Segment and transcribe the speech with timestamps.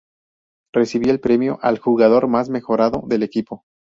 [0.73, 3.65] Recibió el premio al "jugador más mejorado" del equipo.